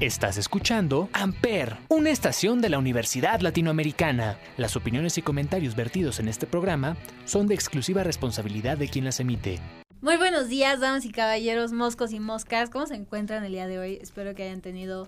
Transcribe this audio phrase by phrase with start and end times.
[0.00, 4.38] Estás escuchando Amper, una estación de la Universidad Latinoamericana.
[4.56, 9.20] Las opiniones y comentarios vertidos en este programa son de exclusiva responsabilidad de quien las
[9.20, 9.58] emite.
[10.00, 12.70] Muy buenos días, damas y caballeros, moscos y moscas.
[12.70, 13.98] ¿Cómo se encuentran el día de hoy?
[14.00, 15.06] Espero que hayan tenido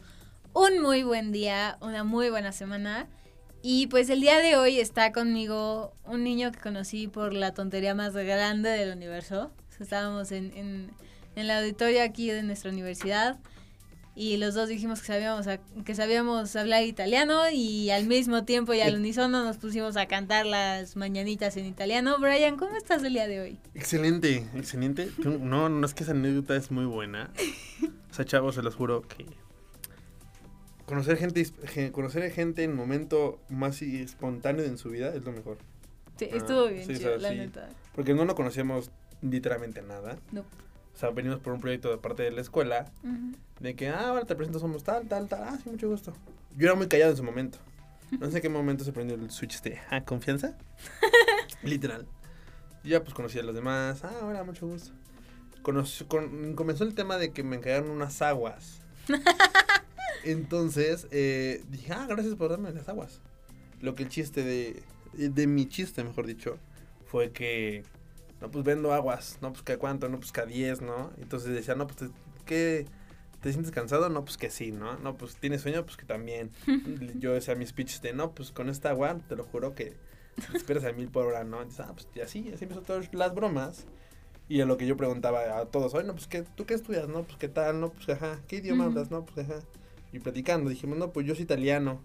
[0.52, 3.08] un muy buen día, una muy buena semana.
[3.62, 7.94] Y pues el día de hoy está conmigo un niño que conocí por la tontería
[7.94, 9.52] más grande del universo.
[9.80, 10.90] Estábamos en, en,
[11.34, 13.38] en el auditorio aquí de nuestra universidad
[14.14, 15.46] y los dos dijimos que sabíamos,
[15.84, 20.44] que sabíamos hablar italiano y al mismo tiempo y al unísono nos pusimos a cantar
[20.44, 22.18] las mañanitas en italiano.
[22.18, 23.58] Brian, ¿cómo estás el día de hoy?
[23.74, 25.10] Excelente, excelente.
[25.18, 27.30] No, no es que esa anécdota es muy buena.
[28.10, 29.24] O sea, chavos, se los juro que
[30.84, 31.46] conocer gente,
[31.90, 35.56] conocer gente en momento más espontáneo en su vida es lo mejor.
[36.18, 37.70] Sí, estuvo bien chido, la neta.
[37.94, 38.90] Porque no nos conocíamos
[39.22, 40.18] literalmente nada.
[40.32, 40.44] No.
[40.94, 42.90] O sea, venimos por un proyecto de parte de la escuela.
[43.60, 45.42] De que, ah, ahora te presento, somos tal, tal, tal.
[45.42, 46.12] Ah, sí, mucho gusto.
[46.56, 47.58] Yo era muy callado en su momento.
[48.20, 50.56] No sé en qué momento se prendió el switch de, ah, confianza.
[51.62, 52.06] Literal.
[52.84, 54.04] Y ya pues conocí a los demás.
[54.04, 54.92] Ah, ahora, mucho gusto.
[55.62, 58.80] comenzó el tema de que me encallaron unas aguas.
[60.24, 63.20] Entonces, eh, dije, ah, gracias por darme las aguas.
[63.80, 64.82] Lo que el chiste de,
[65.14, 66.58] de mi chiste, mejor dicho,
[67.06, 67.82] fue que
[68.42, 71.12] no, pues vendo aguas, no, pues que cuánto, no, pues que a 10, ¿no?
[71.18, 72.10] Entonces decía, no, pues,
[72.44, 72.86] ¿qué?
[73.40, 74.08] ¿Te sientes cansado?
[74.08, 74.98] No, pues que sí, ¿no?
[74.98, 76.50] No, pues tienes sueño, pues que también.
[77.20, 79.94] Yo decía mis speech de, no, pues con esta agua, te lo juro que
[80.54, 81.62] esperas a mil por hora, ¿no?
[81.62, 83.86] Entonces, ah, pues y así, así empezó todas las bromas.
[84.48, 87.08] Y a lo que yo preguntaba a todos, oye, no, pues, ¿qué, ¿tú qué estudias?
[87.08, 87.80] No, pues, ¿qué tal?
[87.80, 89.12] No, pues, ajá, ¿qué idioma hablas?
[89.12, 89.60] No, pues, ajá.
[90.12, 92.00] Y platicando, dijimos, no, pues, yo soy italiano.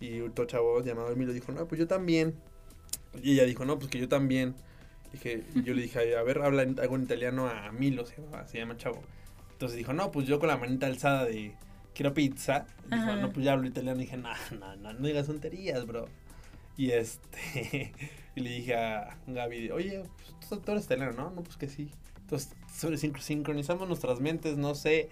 [0.00, 2.34] Y otro chavo llamado Emilio dijo, no, pues, yo también.
[3.22, 4.56] Y ella dijo, no, pues, que yo también.
[5.16, 8.58] Dije, yo le dije, a ver, habla algo en italiano a Milo, se llama, se
[8.58, 9.02] llama chavo.
[9.52, 11.54] Entonces dijo, no, pues yo con la manita alzada de
[11.94, 12.66] quiero pizza.
[12.84, 13.98] Dijo, no, pues ya hablo italiano.
[14.00, 16.06] Y dije, no, no, no, no digas tonterías, bro.
[16.76, 17.92] Y este,
[18.36, 20.02] y le dije a Gaby, oye,
[20.48, 21.30] pues, tú, eres italiano, ¿no?
[21.30, 21.90] No, pues que sí.
[22.20, 22.52] Entonces,
[23.20, 25.08] sincronizamos nuestras mentes, no sé.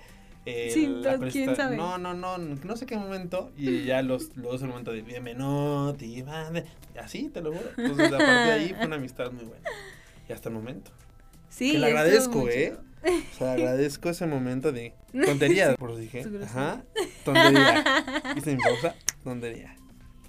[0.47, 0.95] Eh, sí,
[1.33, 1.77] ¿quién sabe?
[1.77, 3.51] No, no, no, no sé qué momento.
[3.57, 6.23] Y ya los, los el momento de Bienvenotti,
[7.01, 7.71] así, te lo juro.
[7.79, 9.71] Entonces, a partir de ahí fue una amistad muy buena.
[10.29, 10.91] Y hasta el momento.
[11.49, 12.77] Sí, que le agradezco, ¿eh?
[13.05, 16.25] O sea, agradezco ese momento de tontería, por eso dije.
[16.43, 16.83] Ajá,
[17.25, 17.85] tontería.
[18.37, 19.77] Hice mi pausa, tontería.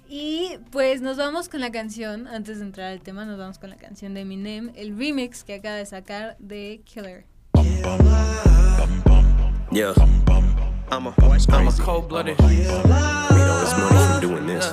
[0.08, 3.70] Y pues nos vamos con la canción, antes de entrar al tema, nos vamos con
[3.70, 7.24] la canción de Eminem, el remix que acaba de sacar de Killer.
[9.72, 9.92] Yeah.
[10.90, 11.14] I'm a,
[11.50, 12.38] I'm a cold-blooded.
[12.38, 14.72] Made all this money from doing this.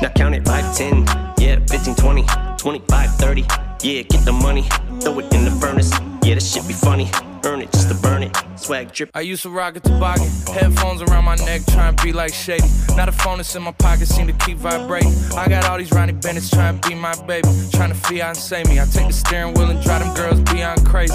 [0.00, 1.04] Now count it 5, 10,
[1.38, 2.24] yeah, 15, 20,
[2.58, 3.40] 25, 30.
[3.82, 4.62] Yeah, get the money,
[5.00, 5.92] throw it in the furnace.
[6.24, 7.08] Yeah, this shit be funny.
[7.44, 8.36] Earn it just to burn it.
[8.56, 9.10] Swag drip.
[9.14, 10.28] I used to rock a toboggan.
[10.52, 12.66] Headphones around my neck, trying to be like Shady.
[12.96, 15.14] Now the phone that's in my pocket seem to keep vibrating.
[15.36, 17.48] I got all these Ronnie Bennett's trying to be my baby.
[17.72, 18.80] Trying to fiance me.
[18.80, 21.14] I take the steering wheel and drive them girls beyond crazy.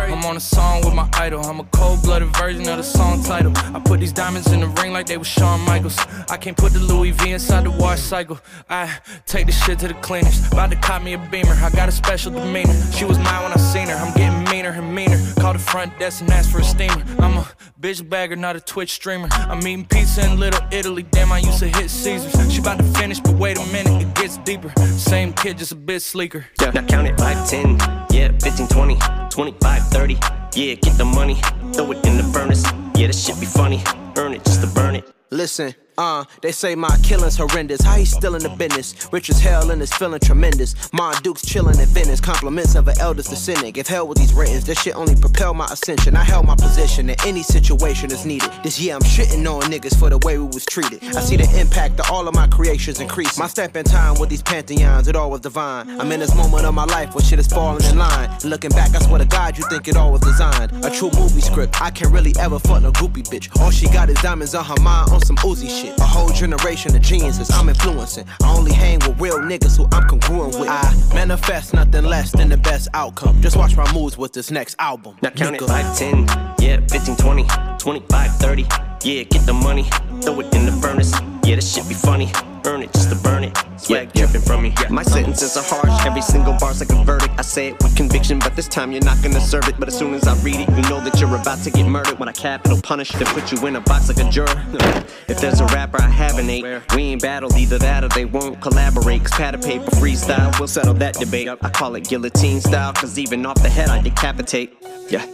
[0.00, 1.44] I'm on a song with my idol.
[1.44, 3.52] I'm a cold blooded version of the song title.
[3.56, 5.98] I put these diamonds in the ring like they were Shawn Michaels.
[6.28, 8.38] I can't put the Louis V inside the wash cycle.
[8.68, 8.90] I
[9.26, 10.46] take the shit to the cleaners.
[10.52, 11.54] About to cop me a beamer.
[11.54, 12.74] I got a special demeanor.
[12.92, 13.94] She was mine when I seen her.
[13.94, 15.18] I'm getting meaner and meaner.
[15.38, 17.02] Call the front desk and ask for a steamer.
[17.18, 17.48] I'm a
[17.80, 19.28] bitch bagger, not a Twitch streamer.
[19.32, 21.02] I'm eating pizza in Little Italy.
[21.02, 22.52] Damn, I used to hit Caesars.
[22.52, 24.72] She about to finish, but wait a minute, it gets deeper.
[24.96, 26.46] Same kid, just a bit sleeker.
[26.60, 26.70] Yeah.
[26.70, 27.78] Now count it 5, 10,
[28.10, 28.94] yeah, 15, 20,
[29.32, 30.14] 25, 30.
[30.54, 31.36] Yeah, get the money,
[31.72, 32.64] throw it in the furnace.
[32.94, 33.82] Yeah, this shit be funny.
[34.18, 35.10] Earn it just to burn it.
[35.30, 35.74] Listen.
[35.98, 37.82] Uh, they say my killing's horrendous.
[37.82, 39.08] How he still in the business?
[39.12, 40.74] Rich as hell and is feeling tremendous.
[40.92, 42.20] My Duke's chilling in Venice.
[42.20, 43.74] Compliments of an eldest descendant.
[43.74, 44.64] Give hell with these ratings.
[44.64, 46.16] This shit only propel my ascension.
[46.16, 48.50] I held my position in any situation is needed.
[48.62, 51.02] This year I'm shitting on niggas for the way we was treated.
[51.16, 53.38] I see the impact of all of my creations increase.
[53.38, 56.00] My step in time with these pantheons, it all was divine.
[56.00, 58.30] I'm in this moment of my life where shit is falling in line.
[58.44, 60.72] Looking back, I swear to God, you think it all was designed.
[60.84, 61.80] A true movie script.
[61.82, 63.48] I can't really ever fuck no groupie bitch.
[63.60, 65.98] All she got is diamonds on her mind on some Uzi shit shit.
[65.98, 68.26] A whole generation of geniuses I'm influencing.
[68.42, 70.68] I only hang with real niggas who I'm congruent with.
[70.68, 73.40] I manifest nothing less than the best outcome.
[73.40, 75.16] Just watch my moves with this next album.
[75.22, 75.62] Now count Nigga.
[75.62, 76.26] it 5, 10,
[76.60, 77.44] yeah, 15, 20,
[77.78, 78.62] 25, 30.
[79.04, 79.84] Yeah, get the money,
[80.22, 81.12] throw it in the furnace.
[81.44, 82.30] Yeah, this shit be funny.
[82.66, 83.56] Earn it just to burn it.
[83.76, 84.74] Swag yeah, dripping from me.
[84.80, 84.88] Yeah.
[84.88, 86.06] My sentences are harsh.
[86.06, 87.34] Every single bar's like a verdict.
[87.36, 89.74] I say it with conviction, but this time you're not gonna serve it.
[89.78, 92.18] But as soon as I read it, you know that you're about to get murdered.
[92.18, 94.46] When I capital punish, then put you in a box like a juror.
[95.28, 96.64] if there's a rapper I haven't ate,
[96.94, 99.22] we ain't battled either that or they won't collaborate.
[99.22, 101.48] Cause pad of paper freestyle, we'll settle that debate.
[101.48, 104.76] I call it guillotine style, cause even off the head I decapitate.
[105.10, 105.26] Yeah.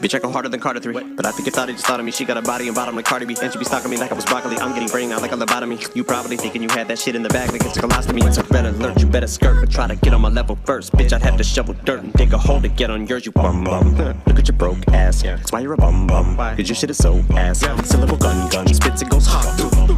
[0.00, 1.14] Bitch, I go harder than Carter 3.
[1.14, 2.12] But I think you thought it just thought of me.
[2.12, 3.34] She got a body and bottom like Cardi B.
[3.42, 4.58] And she be stalking me like I was broccoli.
[4.58, 5.94] I'm getting brain out like a lobotomy.
[5.96, 8.26] You probably thinking you had that shit in the bag like it's a colostomy.
[8.26, 9.60] It's a red alert, you better skirt.
[9.60, 10.92] But try to get on my level first.
[10.92, 13.32] Bitch, I'd have to shovel dirt and dig a hole to get on yours, you
[13.32, 13.96] bum bum.
[14.26, 15.22] Look at your broke ass.
[15.22, 16.36] That's why you're a bum bum.
[16.36, 17.60] Cause your shit is so ass.
[17.88, 18.66] Syllable gun gun.
[18.66, 19.46] Spits it goes hot.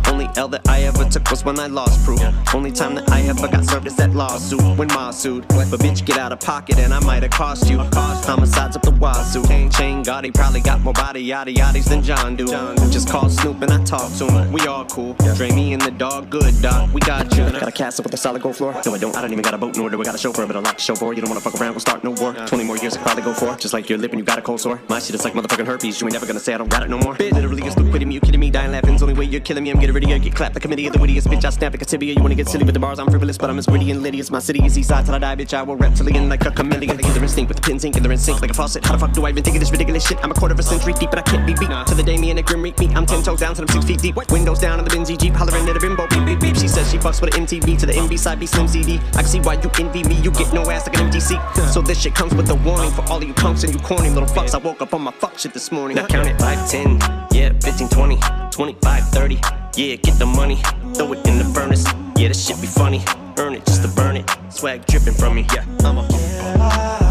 [0.08, 2.20] Only L that I ever took was when I lost proof.
[2.54, 5.46] Only time that I ever got served is that lawsuit when Ma sued.
[5.48, 7.78] But bitch, get out of pocket and I might have cost you.
[7.78, 9.42] Homicides up the wazoo.
[9.48, 12.46] Chain, chain, Gotti probably got more body yada yaddies than John do.
[12.90, 14.52] Just call Snoop and I talk to him.
[14.52, 15.14] We all cool.
[15.34, 16.92] Dre me and the dog, good dog.
[16.92, 17.44] We got you.
[17.50, 18.72] Got a castle with a solid gold floor.
[18.84, 19.16] No, I don't.
[19.16, 20.78] I don't even got a boat nor do I got a chauffeur, but a lot
[20.78, 21.12] to show for.
[21.14, 22.34] You don't wanna fuck around, we'll start no war.
[22.34, 23.54] 20 more years I probably go for.
[23.56, 24.80] Just like your lip and you got a cold sore.
[24.88, 26.00] My shit is like motherfucking herpes.
[26.00, 27.14] You ain't never gonna say I don't got it no more.
[27.14, 28.14] Bitch, literally, you're stupid me.
[28.14, 28.50] You kidding me?
[28.50, 29.70] Dying laughing's only way you're killing me.
[29.70, 30.54] I'm getting to get clapped.
[30.54, 31.44] The committee of the wittiest bitch.
[31.44, 32.14] I snap like a tibia.
[32.14, 32.98] You wanna get silly with the bars?
[32.98, 35.14] I'm frivolous, but I'm as gritty and litty as my city is east side till
[35.14, 35.54] I die, bitch.
[35.54, 36.96] I will reptilian like a chameleon.
[36.98, 38.84] Killer instinct with the pins ink, killer in sync like a faucet.
[38.84, 40.18] How the fuck do I even think of this ridiculous shit?
[40.24, 41.70] I'm a quarter of a century deep, but I can't be beat.
[41.70, 42.88] To the day me and a grim reap me.
[42.94, 44.16] I'm ten toes down till I'm six feet deep.
[44.30, 46.08] Windows down in the Benzie Jeep, hollering at a bimbo.
[46.08, 46.56] Beep beep beep.
[46.56, 48.98] She says she fucks with an MTV to the MB side, be slim CD.
[49.14, 50.16] I can see why you envy me.
[50.20, 51.40] You get no ass like an empty seat.
[51.72, 54.10] So this shit comes with a warning for all of you punks and you corny
[54.10, 54.54] little fucks.
[54.54, 55.96] I woke up on my fuck shit this morning.
[55.96, 56.98] Now count it 5, 10,
[57.30, 58.18] yeah, 15, 20,
[58.50, 59.34] 25, 30.
[59.76, 60.56] Yeah, get the money,
[60.94, 61.84] throw it in the furnace.
[62.16, 63.04] Yeah, this shit be funny.
[63.38, 64.28] Earn it just to burn it.
[64.50, 65.46] Swag dripping from me.
[65.54, 67.07] Yeah, I'm a.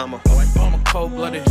[0.00, 0.20] I'm a.
[0.56, 1.42] I'm a cold blooded.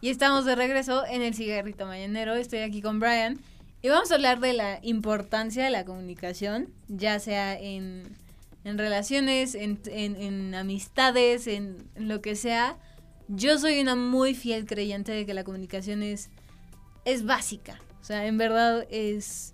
[0.00, 2.34] Y estamos de regreso en el cigarrito mañanero.
[2.34, 3.40] Estoy aquí con Brian.
[3.82, 8.04] Y vamos a hablar de la importancia de la comunicación, ya sea en,
[8.62, 12.76] en relaciones, en, en- en amistades, en, en lo que sea.
[13.26, 16.30] Yo soy una muy fiel creyente de que la comunicación es,
[17.04, 17.80] es básica.
[18.00, 19.52] O sea, en verdad es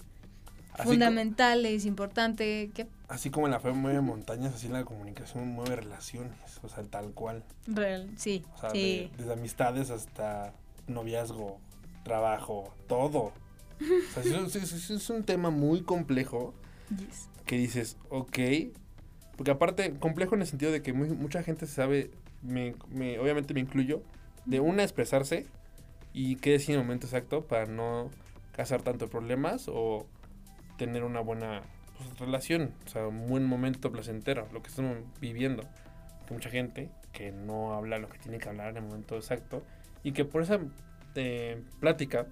[0.75, 2.71] Así fundamental, es importante.
[3.09, 7.43] Así como la fe mueve montañas, así la comunicación mueve relaciones, o sea, tal cual.
[7.67, 8.79] real, sí, O sea, sí.
[8.79, 10.53] de- desde amistades hasta
[10.87, 11.59] noviazgo,
[12.05, 13.33] trabajo, todo.
[13.81, 16.53] O sea, es, es- es- es un tema muy complejo
[16.91, 17.29] Yes.
[17.47, 18.39] que dices, ok,
[19.37, 22.11] porque aparte, complejo en el sentido de que muy- mucha gente sabe,
[22.43, 24.03] me, me- obviamente me incluyo,
[24.45, 25.47] de una expresarse
[26.13, 28.11] y qué decir en el momento exacto para no
[28.53, 30.07] causar tanto problemas o
[30.77, 31.63] tener una buena
[31.99, 35.65] pues, relación, o sea, un buen momento placentero, lo que estamos viviendo.
[36.27, 39.63] Que mucha gente que no habla lo que tiene que hablar en el momento exacto
[40.03, 40.61] y que por esa
[41.15, 42.27] eh, plática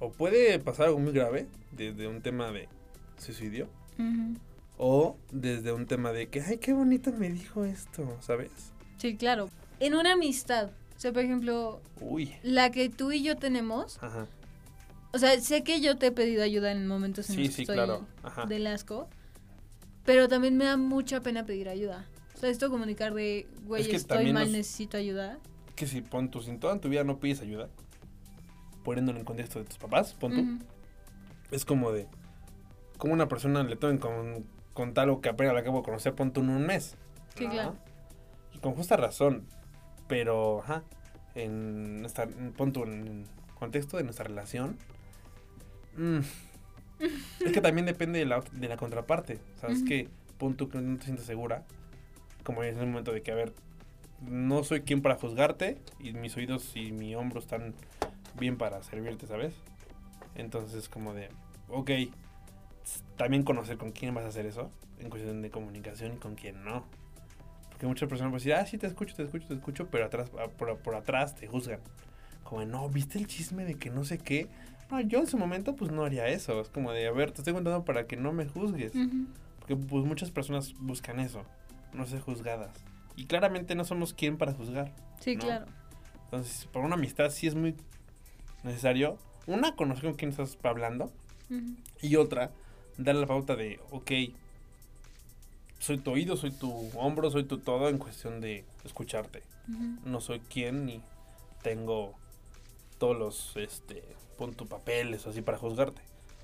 [0.00, 2.68] o puede pasar algo muy grave desde un tema de
[3.18, 3.68] suicidio
[3.98, 4.34] Ujú.
[4.78, 8.50] o desde un tema de que, ay, qué bonito me dijo esto, ¿sabes?
[8.96, 9.48] Sí, claro.
[9.78, 12.34] En una amistad, o sea, por ejemplo, Uy.
[12.42, 14.26] la que tú y yo tenemos, Ajá.
[15.12, 17.54] O sea, sé que yo te he pedido ayuda en momentos en Sí, los que
[17.56, 18.06] sí, estoy claro.
[18.22, 18.46] Ajá.
[18.46, 19.08] del asco,
[20.04, 22.06] pero también me da mucha pena pedir ayuda.
[22.34, 25.38] O sea, esto comunicar de, güey, Es que estoy mal, nos- necesito ayuda.
[25.76, 27.68] Que si pon tú, si en toda tu vida no pides ayuda,
[28.84, 30.58] poniéndolo en contexto de tus papás, pon tú, Ujú.
[31.50, 32.08] es como de,
[32.98, 34.44] como una persona le tomen con,
[34.74, 36.96] con tal o que apenas la acabo de conocer, pon tú en un mes.
[37.36, 37.76] Sí, claro.
[38.54, 39.46] Y con justa razón,
[40.08, 40.82] pero, ajá,
[41.34, 42.26] en nuestra,
[42.56, 43.24] pon tú en
[43.58, 44.76] contexto de nuestra relación,
[45.96, 46.18] mm,
[47.44, 49.78] es que también depende de la, de la contraparte, ¿sabes?
[49.78, 49.86] Ujú.
[49.86, 50.08] Que
[50.38, 51.64] pon tú que no te sientes segura,
[52.44, 53.52] como es el momento de que, a ver,
[54.20, 57.74] no soy quien para juzgarte y mis oídos y mi hombro están
[58.38, 59.54] bien para servirte, ¿sabes?
[60.34, 61.28] Entonces, como de,
[61.68, 61.90] ok,
[63.16, 66.64] también conocer con quién vas a hacer eso, en cuestión de comunicación y con quién
[66.64, 66.84] no.
[67.70, 70.30] Porque muchas personas pueden decir, ah, sí, te escucho, te escucho, te escucho, pero atrás,
[70.38, 71.80] ah, por, por atrás te juzgan.
[72.44, 74.48] Como, de, no, ¿viste el chisme de que no sé qué?
[74.92, 76.60] No, yo en su momento pues no haría eso.
[76.60, 78.92] Es como de, a ver, te estoy contando para que no me juzgues.
[79.58, 81.44] Porque pues muchas personas buscan eso,
[81.94, 82.70] no ser juzgadas.
[83.16, 84.94] Y claramente no somos quien para juzgar.
[85.20, 85.44] Sí, No.
[85.44, 85.66] claro.
[86.24, 87.74] Entonces, para una amistad sí es muy
[88.64, 91.10] necesario, una, conocer con quién estás hablando.
[92.00, 92.50] Y otra,
[92.96, 94.10] dar la pauta de, ok,
[95.78, 99.42] soy tu oído, soy tu hombro, soy tu todo en cuestión de escucharte.
[100.04, 101.02] No soy quien ni
[101.62, 102.14] tengo
[103.02, 104.04] todos los, este,
[104.38, 106.00] pon tu papeles o así para juzgarte.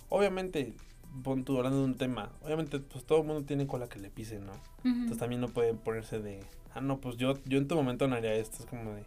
[0.09, 0.75] Obviamente,
[1.23, 4.11] pon tú hablando de un tema, obviamente pues todo el mundo tiene cola que le
[4.11, 4.55] pisen, ¿no?
[4.85, 6.41] Entonces también no pueden ponerse de,
[6.75, 8.57] ah, no, pues yo, yo en tu momento no haría esto.
[8.59, 9.05] Es como de,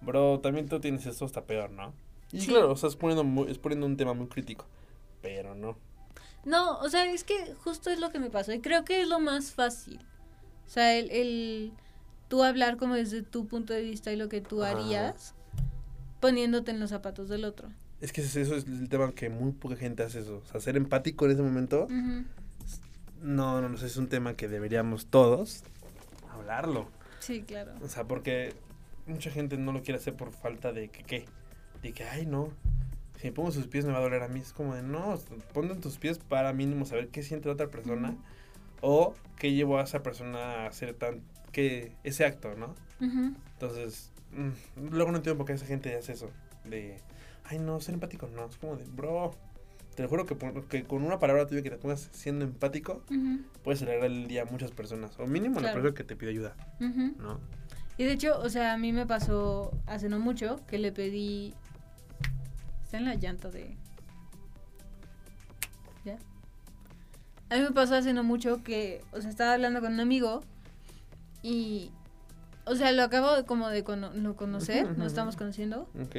[0.00, 1.92] bro, también tú tienes esto, está peor, ¿no?
[2.32, 2.48] Y Sí.
[2.48, 4.66] claro, o sea, es poniendo, muy- es poniendo un tema muy crítico.
[5.22, 5.76] Pero no.
[6.44, 9.08] No, o sea, es que justo es lo que me pasó y creo que es
[9.08, 10.00] lo más fácil.
[10.66, 11.72] O sea, el, el
[12.28, 15.34] tú hablar como desde tu punto de vista y lo que tú harías
[16.20, 17.68] poniéndote en los zapatos del otro.
[18.00, 20.42] Es que eso es el tema que muy poca gente hace eso.
[20.44, 21.88] O sea, ser empático en ese momento
[23.22, 25.64] no, no, no es un tema que deberíamos todos
[26.32, 26.88] hablarlo.
[27.20, 27.72] Sí, claro.
[27.82, 28.54] O sea, porque
[29.06, 31.24] mucha gente no lo quiere hacer por falta de que, ¿qué?
[31.82, 32.50] De que, ay, no,
[33.20, 34.40] si me pongo sus pies me va a doler a mí.
[34.40, 35.18] Es como de, no,
[35.52, 38.16] ponte en tus pies para mínimo saber qué siente la otra persona
[38.80, 42.74] o qué llevó a esa persona a hacer tan, que ese acto, ¿no?
[43.00, 43.34] Ujú.
[43.54, 46.30] Entonces, mm, luego no entiendo por qué esa gente hace eso.
[46.64, 47.00] De,
[47.44, 48.46] ay, no, ser empático, no.
[48.46, 49.34] Es como de, bro,
[49.94, 53.02] te lo juro que, con una palabra tuya que te pongas siendo empático,
[53.64, 55.18] puedes alegrar el día a muchas personas.
[55.18, 55.82] O mínimo a la Claro.
[55.82, 56.54] persona que te pide ayuda.
[56.78, 57.40] ¿no?
[57.96, 61.52] Y de hecho, o sea, a mí me pasó hace no mucho que le pedí.
[62.84, 63.76] Está en la llanta de.
[66.04, 66.16] ¿Ya?
[67.50, 70.42] A mí me pasó hace no mucho que, o sea, estaba hablando con un amigo
[71.42, 71.90] y.
[72.68, 75.88] O sea, lo acabo de como de cono- no conocer, nos estamos conociendo.
[76.02, 76.16] Ok.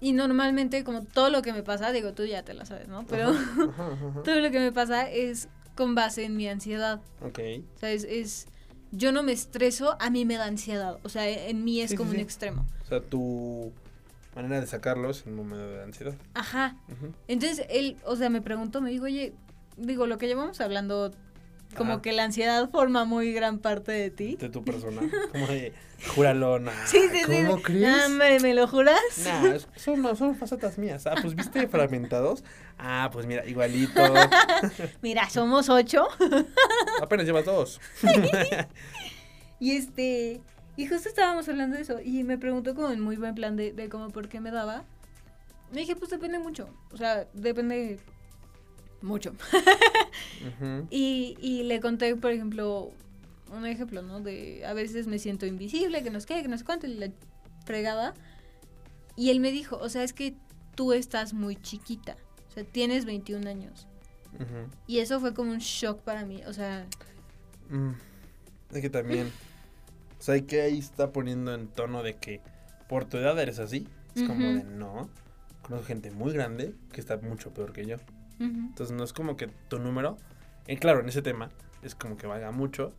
[0.00, 3.06] Y normalmente, como todo lo que me pasa, digo, tú ya te la sabes, ¿no?
[3.06, 3.32] Pero
[4.24, 7.00] todo lo que me pasa es con base en mi ansiedad.
[7.22, 7.38] Ok.
[7.76, 8.46] O sea, es, es-
[8.92, 10.98] yo no me estreso, a mí me da ansiedad.
[11.02, 12.16] O sea, en mí es Sí, como sí.
[12.16, 12.66] un extremo.
[12.82, 13.72] O sea, tu
[14.34, 16.14] manera de sacarlo es en un momento de ansiedad.
[16.34, 16.76] Ajá.
[17.26, 19.34] Entonces él, o sea, me preguntó, me dijo, oye,
[19.76, 21.10] digo, lo que llevamos hablando,
[21.76, 22.02] como Ajá.
[22.02, 24.36] que la ansiedad forma muy gran parte de ti.
[24.36, 25.02] De tu persona.
[25.32, 25.72] Como de,
[26.14, 26.72] júralo, nah.
[26.86, 27.44] Sí, sí, sí.
[27.46, 28.06] ¿Cómo crees?
[28.06, 28.98] Hombre, ¿me lo juras?
[29.24, 31.06] Nah, es- son, no, son facetas mías.
[31.06, 32.42] Ah, pues viste fragmentados.
[32.78, 34.02] Ah, pues mira, igualito.
[35.02, 36.06] Mira, somos ocho.
[37.00, 37.80] Apenas llevas dos.
[39.58, 40.40] Y este,
[40.76, 42.00] y justo estábamos hablando de eso.
[42.04, 44.84] Y me preguntó como en muy buen plan de, de cómo por qué me daba.
[45.72, 46.68] Me dije, pues depende mucho.
[46.92, 47.98] O sea, depende
[49.02, 49.32] mucho.
[50.90, 52.92] Y, y le conté, por ejemplo,
[53.52, 54.20] un ejemplo, ¿no?
[54.20, 56.94] De a veces me siento invisible, que no sé qué, que no sé cuánto, y
[56.94, 57.10] la
[57.64, 58.14] fregada.
[59.16, 60.34] Y él me dijo, o sea, es que
[60.74, 62.16] tú estás muy chiquita.
[62.48, 63.86] O sea, tienes 21 años.
[64.86, 66.42] Y eso fue como un shock para mí.
[66.46, 66.86] O sea,
[67.68, 67.92] Mm,
[68.72, 69.32] Es que también.
[70.18, 72.40] O sea, que ahí está poniendo en tono de que
[72.88, 73.88] por tu edad eres así.
[74.14, 75.08] Es como de no.
[75.62, 77.96] Conozco gente muy grande que está mucho peor que yo.
[78.38, 80.16] Ujú, Entonces no es como que tu número.
[80.80, 81.50] claro, en ese tema
[81.82, 82.92] es como que valga mucho.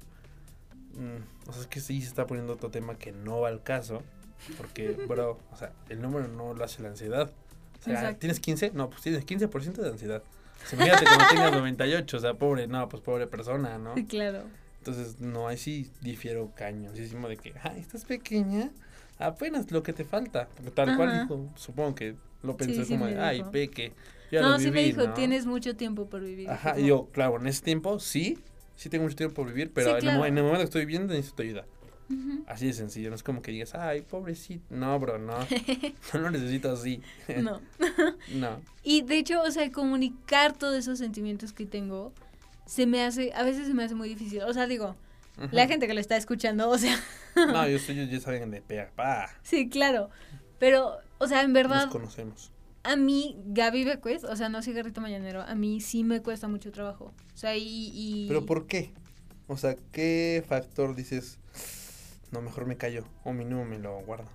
[0.94, 3.62] Mm, o sea, es que sí se está poniendo otro tema que no va al
[3.64, 4.02] caso.
[4.58, 7.32] Porque, bro, o sea, el número no lo hace la ansiedad.
[7.82, 8.20] O sea, Exacto.
[8.20, 8.72] ¿tienes 15?
[8.74, 10.24] No, pues tienes 15% de ansiedad.
[10.64, 13.96] O sea, imagínate cuando tengas 98, o sea, pobre, no, pues pobre persona, ¿no?
[13.96, 14.44] sí, claro.
[14.80, 18.72] Entonces, no, ahí sí difiero cañosísimo de que, ay, estás pequeña,
[19.20, 20.48] apenas lo que te falta.
[20.56, 21.22] Porque tal cual Ajá.
[21.22, 23.94] dijo, supongo que lo pensó sí como me de, ay, peque.
[24.32, 25.14] Ya no, lo sí me viví", dijo, ¿no?
[25.14, 26.50] tienes mucho tiempo por vivir.
[26.50, 28.38] Ajá, y yo, claro, en ese tiempo sí,
[28.76, 31.14] sí tengo mucho tiempo por vivir, pero Sí, en, el, en momento que estoy viviendo
[31.14, 31.66] necesito ayuda.
[32.48, 34.64] Así de sencillo, no es como que digas, ay, pobrecito.
[34.70, 35.34] No, bro, no.
[36.14, 37.02] no lo necesito así.
[37.38, 37.60] No.
[38.34, 38.62] no.
[38.82, 42.14] Y de hecho, o sea, comunicar todos esos sentimientos que tengo
[42.66, 44.44] se me hace, a veces se me hace muy difícil.
[44.44, 44.96] O sea, digo,
[45.52, 46.98] la gente que lo está escuchando, o sea,
[47.36, 48.62] No, yo soy, ya saben de
[48.96, 49.30] pa.
[49.44, 50.10] sí, claro.
[50.60, 52.52] Pero, o sea, en verdad, Nos conocemos.
[52.88, 56.72] A mí, Gaby Becuez, o sea, no cigarrito mañanero, a mí sí me cuesta mucho
[56.72, 57.14] trabajo.
[57.34, 57.92] O sea, y...
[57.94, 58.92] y- ¿Pero por qué?
[59.48, 61.38] O sea, ¿qué factor dices,
[62.32, 64.30] no, mejor me callo o mínimo me lo guardo?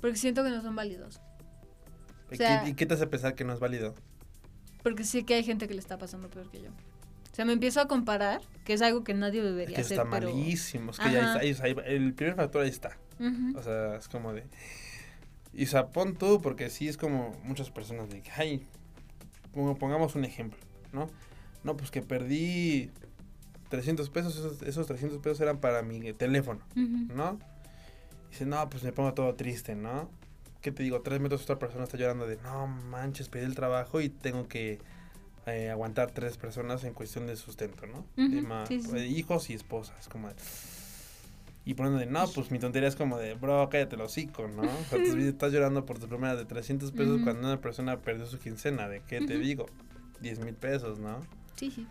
[0.00, 1.20] Porque siento que no son válidos.
[2.30, 3.94] ¿Y, O sea- qué, y qué te hace pensar que no es válido?
[4.82, 6.70] Porque sé que hay gente que le está pasando peor que yo.
[6.70, 9.94] O sea, me empiezo a comparar, que es algo que nadie Es debería que eso
[9.94, 10.30] hacer, está pero...
[10.30, 10.90] malísimo.
[10.92, 12.96] Es que ya ahí está, ahí ahí- el primer factor ahí está.
[13.56, 14.44] O sea, es como de...
[15.56, 18.66] Y pon tú, porque sí es como muchas personas de que, ay,
[19.54, 20.58] como pongamos un ejemplo,
[20.92, 21.08] ¿no?
[21.64, 22.90] No, pues que perdí
[23.70, 26.60] 300 pesos, esos, esos 300 pesos eran para mi teléfono.
[26.74, 27.38] ¿no?
[28.30, 30.10] Dice, no, pues me pongo todo triste, ¿no?
[30.60, 31.00] ¿Qué te digo?
[31.00, 34.78] Tres metros otra persona está llorando de, no manches, pedí el trabajo y tengo que
[35.46, 38.04] eh, aguantar tres personas en cuestión de sustento, ¿no?
[38.66, 40.34] Sí, sí, eh, hijos y esposas, como de...
[41.66, 44.62] Y poniendo de, no, pues mi tontería es como de, bro, cállate el hocico, ¿no?
[44.62, 48.24] O sea, tú estás llorando por tu primera de 300 pesos cuando una persona perdió
[48.24, 49.66] su quincena, ¿de qué te digo?
[50.20, 51.20] 10 mil pesos, ¿no?
[51.56, 51.84] Sí, sí.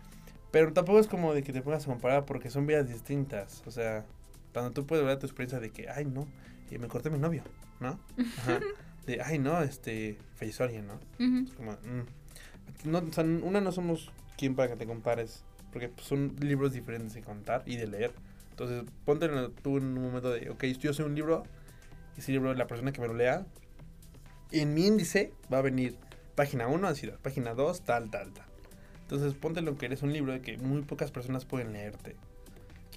[0.50, 3.62] Pero tampoco es como de que te pongas a comparar porque son vidas distintas.
[3.66, 4.06] O sea,
[4.54, 6.26] cuando tú puedes ver tu experiencia de que, ay, no,
[6.70, 7.42] eh, me corté mi novio,
[7.78, 8.00] ¿no?
[8.38, 8.60] Ajá.
[9.04, 10.94] De, ay, no, este, falleció alguien, ¿no?
[11.18, 12.90] Es como, mm.
[12.90, 16.72] no, o sea, una no somos quien para que te compares, porque pues, son libros
[16.72, 18.14] diferentes de contar y de leer.
[18.56, 21.42] Entonces, ponte en el- tú en un momento de, ok, yo soy un libro,
[22.16, 23.44] y ese libro, la persona que me lo lea,
[24.50, 25.98] en mi índice va a venir
[26.34, 28.46] página 1, ansiedad, página 2, tal, tal, tal.
[29.02, 32.16] Entonces, ponte lo que eres un libro de que muy pocas personas pueden leerte.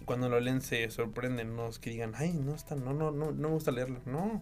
[0.01, 3.11] Y cuando lo leen se sorprenden, no es que digan, ay, no, está, no, no,
[3.11, 3.99] no, no me gusta leerlo.
[4.05, 4.41] No,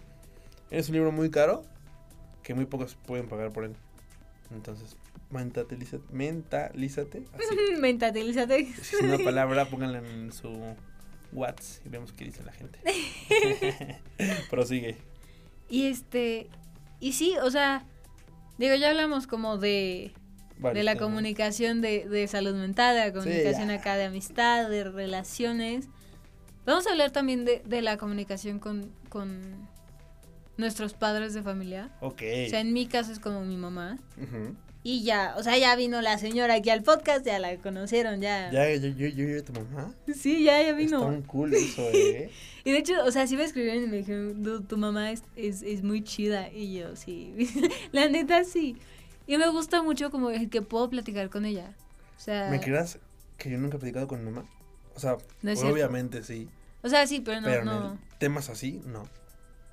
[0.69, 1.63] eres un libro muy caro
[2.43, 3.75] que muy pocos pueden pagar por él.
[4.51, 4.95] Entonces,
[5.31, 6.03] mentalízate.
[6.11, 7.55] mentalízate así.
[7.81, 8.65] Mentalízate.
[8.75, 10.75] Si es una palabra, pónganla en su
[11.31, 12.79] WhatsApp y vemos qué dice la gente.
[14.49, 14.97] Prosigue.
[15.69, 16.49] Y este,
[16.99, 17.85] y sí, o sea,
[18.57, 20.13] digo, ya hablamos como de,
[20.59, 24.83] Varios de la comunicación de, de salud mental, de la comunicación acá de amistad, de
[24.83, 25.89] relaciones.
[26.65, 29.67] Vamos a hablar también de, de la comunicación con, con
[30.57, 31.91] nuestros padres de familia.
[32.01, 32.21] Ok.
[32.45, 33.97] O sea, en mi caso es como mi mamá.
[34.17, 34.55] Ujú.
[34.89, 38.49] Y ya, o sea, ya vino la señora aquí al podcast, ya la conocieron, ya.
[38.51, 39.93] Ya, yo, yo, yo, yo, tu mamá.
[40.15, 41.05] Sí, ya, ya Está vino.
[41.05, 42.29] un cool eso, eh.
[42.63, 45.23] Y de hecho, o sea, sí me escribieron y me dijeron, "Du- tu mamá es,
[45.35, 46.49] es, es muy chida.
[46.53, 47.33] Y yo, sí,
[47.91, 48.77] la neta sí.
[49.25, 51.73] Y me gusta mucho como el que puedo platicar con ella.
[52.15, 52.97] O sea, ¿Me creas
[53.37, 54.47] que yo nunca he platicado con mi mamá?
[54.95, 55.73] O sea, No es cierto.
[55.73, 56.47] obviamente sí.
[56.81, 57.91] o sea, sí, pero no, pero en no.
[57.91, 59.03] el- temas así, no.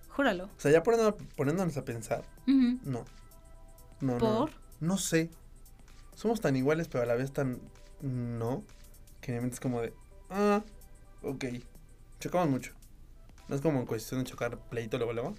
[0.09, 0.47] Júralo.
[0.47, 2.78] O sea, ya poniéndonos a pensar, no.
[2.85, 3.04] No,
[4.00, 4.18] no.
[4.18, 4.50] ¿Por?
[4.50, 4.63] No
[4.98, 5.30] sé.
[6.14, 7.60] Somos tan iguales, pero a la vez tan
[8.02, 8.62] no.
[9.20, 9.92] Que mi mente es como de,
[10.30, 10.62] ah,
[11.22, 11.44] ok.
[12.20, 12.72] Chocamos mucho.
[13.48, 15.34] No es como en cuestión de chocar pleito luego, luego.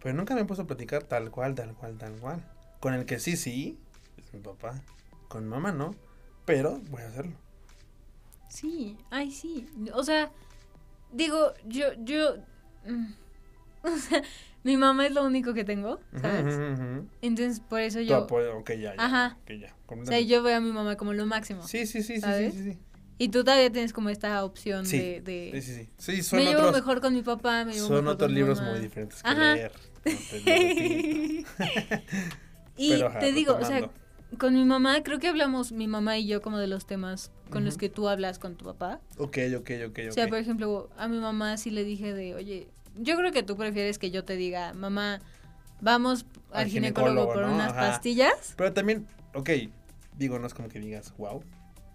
[0.00, 2.44] Pero nunca me he puesto a platicar tal cual, tal cual, tal cual.
[2.80, 3.78] Con el que sí, sí,
[4.18, 4.80] es mi papá.
[5.28, 5.94] Con mamá no.
[6.44, 7.36] Pero voy a hacerlo.
[8.48, 9.66] Sí, ay, sí.
[9.94, 10.30] O sea,
[11.12, 12.36] digo, yo, yo.
[12.86, 13.12] mm,
[13.84, 14.22] O sea,
[14.64, 16.58] mi mamá es lo único que tengo, ¿sabes?
[17.22, 18.16] Entonces, por eso yo.
[18.16, 19.04] apoyo, ok, ya, ya.
[19.04, 19.38] Ajá.
[19.44, 19.76] ok, ya.
[19.86, 21.62] O sea, yo veo a mi mamá como lo máximo.
[21.62, 22.78] Sí, sí, sí, sí, sí, sí, sí.
[23.16, 25.20] Y tú todavía tienes como esta opción Sí, de.
[25.20, 25.90] de- Sí, sí, sí.
[26.16, 28.34] Sí, son me llevo otros, mejor con mi papá, me llevo son mejor otros con
[28.34, 28.70] libros mamá.
[28.72, 29.54] muy diferentes que Ajá.
[29.54, 29.72] leer.
[32.76, 33.90] y Pero, te digo, o sea,
[34.38, 37.64] con mi mamá, creo que hablamos mi mamá y yo como de los temas con
[37.64, 39.00] los que tú hablas con tu papá.
[39.16, 40.30] Ok, ok, ok, O sea, ok.
[40.30, 43.98] por ejemplo, a mi mamá sí le dije de, oye, yo creo que tú prefieres
[43.98, 45.20] que yo te diga, mamá,
[45.80, 47.54] vamos al, Al ginecólogo, por ¿no?
[47.54, 47.80] unas Ajá.
[47.80, 48.54] pastillas.
[48.56, 49.50] Pero también, ok,
[50.16, 51.42] digo, no es como que digas, wow.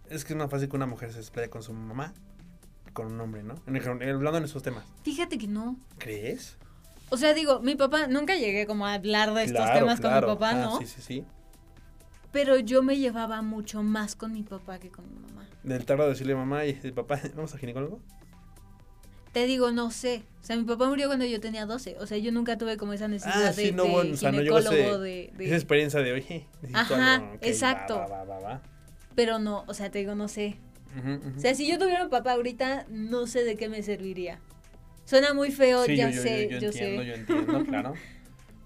[0.09, 2.13] Es que es más fácil que una mujer se explaye con su mamá
[2.93, 3.55] con un hombre, ¿no?
[3.67, 4.83] En el, hablando en esos temas.
[5.03, 5.77] Fíjate que no.
[5.99, 6.57] ¿Crees?
[7.09, 10.21] O sea, digo, mi papá, nunca llegué como a hablar de estos temas con mi
[10.21, 10.77] papá, Ah, ¿no?
[10.79, 11.25] Sí, sí, sí.
[12.31, 15.47] Pero yo me llevaba mucho más con mi papá que con mi mamá.
[15.63, 17.99] Del tardo de decirle mamá y papá, ¿vamos al ginecólogo?
[19.33, 20.23] Te digo, no sé.
[20.41, 21.97] O sea, mi papá murió cuando yo tenía 12.
[21.99, 24.31] O sea, yo nunca tuve como esa necesidad Ah, de, no, de bueno, o sea,
[24.31, 27.37] no llegó ginecólogo, ese- de, de- Esa experiencia de, oye, Ajá, algo.
[27.41, 27.95] exacto.
[27.97, 28.61] Va, va, va, va.
[29.15, 30.57] Pero no, o sea, te digo, no sé.
[31.37, 34.39] O sea, si yo tuviera un papá ahorita, no sé de qué me serviría.
[35.05, 37.07] Suena muy feo, Sí, ya yo, sé, yo, yo, entiendo, sé.
[37.07, 37.93] yo entiendo, claro.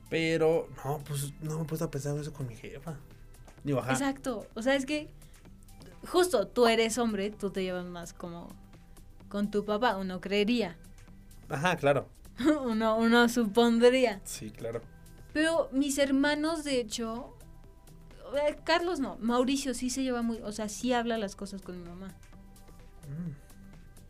[0.09, 2.97] Pero, no, pues no me he puesto a pensar en eso con mi jefa.
[3.63, 3.91] Digo, ajá.
[3.91, 4.47] Exacto.
[4.53, 5.09] O sea, es que
[6.07, 8.49] justo tú eres hombre, tú te llevas más como
[9.33, 10.77] con tu papá, uno creería.
[11.49, 12.07] Ajá, claro.
[12.63, 14.21] uno, uno supondría.
[14.25, 14.79] Sí, claro.
[15.33, 17.35] Pero mis hermanos, de hecho,
[18.35, 21.81] eh, Carlos no, Mauricio sí se lleva muy, o sea, sí habla las cosas con
[21.81, 22.09] mi mamá.
[23.09, 23.31] Mm.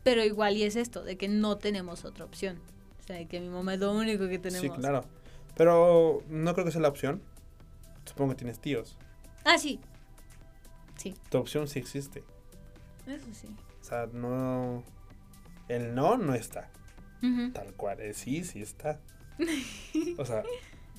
[0.03, 2.59] Pero igual y es esto, de que no tenemos otra opción.
[2.99, 4.75] O sea, de que mi mamá es lo único que tenemos.
[4.75, 5.05] Sí, claro.
[5.55, 7.21] Pero no creo que sea la opción.
[8.03, 8.97] Supongo que tienes tíos.
[9.45, 9.79] Ah, sí.
[10.97, 12.25] Sí, Tu opción sí existe.
[13.07, 13.47] eso sí.
[13.79, 14.83] O sea, no.
[15.67, 16.69] El no no está.
[17.53, 18.01] Tal cual.
[18.01, 18.99] El sí, sí está.
[20.17, 20.43] O sea,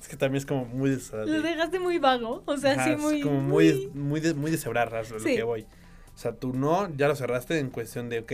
[0.01, 0.99] es que también es como muy de.
[1.25, 3.21] Lo de- dejaste muy vago, o sea, Ajá, sí es muy...
[3.21, 4.57] como muy, muy, de, muy de
[5.13, 5.35] lo Sí.
[5.35, 5.65] que voy.
[6.13, 8.31] O sea, tú no, ya lo cerraste en cuestión de, ok,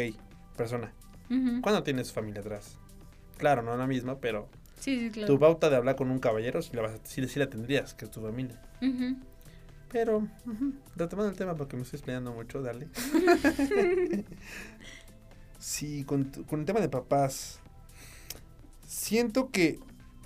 [0.56, 0.94] persona,
[1.30, 1.62] Ujú.
[1.62, 2.78] ¿cuándo tienes familia atrás?
[3.38, 5.28] Claro, no la misma, pero Sí, sí, claro.
[5.34, 8.06] tu pauta de hablar con un caballero sí la, vas a- sí la tendrías, que
[8.06, 8.60] es tu familia.
[9.91, 12.88] Pero, ujú, retomando el tema porque me estoy explayando mucho, dale.
[15.62, 17.60] sí, con, con el tema de papás,
[18.86, 19.80] siento que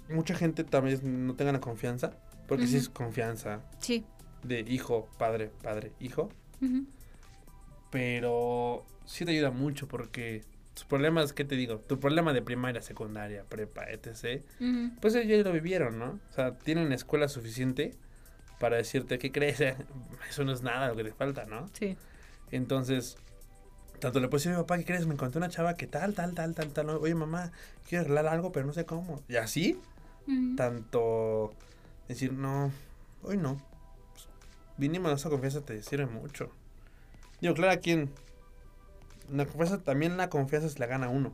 [0.10, 2.12] mucha gente también no tenga la confianza,
[2.48, 4.06] porque sí es confianza Sí.
[4.44, 6.30] de hijo, padre, padre, hijo,
[7.92, 10.44] pero sí te ayuda mucho porque
[10.74, 11.78] tus problemas, ¿qué te digo?
[11.80, 14.44] Tu problema de primaria, secundaria, prepa, etc.,
[15.00, 16.20] pues ellos ya lo vivieron, ¿no?
[16.30, 17.96] O sea, tienen escuela suficiente
[18.60, 19.60] para decirte, ¿qué crees?
[20.30, 21.68] Eso no es nada lo que te falta, ¿no?
[21.74, 21.96] Sí.
[22.52, 23.18] Entonces,
[24.06, 25.08] tanto le puedes decir, papá, ¿qué crees?
[25.08, 26.90] Me encontré una chava que tal, tal, tal, tal, tal.
[26.92, 27.52] Oye, mamá,
[27.90, 29.24] quiero arreglar algo, pero no sé cómo.
[29.28, 29.82] Y así,
[30.56, 31.56] tanto
[32.08, 32.72] decir, no,
[33.24, 33.56] hoy no.
[34.14, 34.28] Pues,
[34.78, 36.52] Vinimos a esa confianza, te sirve mucho.
[37.42, 38.12] Digo, claro, a quien.
[39.32, 41.34] La confianza, también la confianza se la gana uno.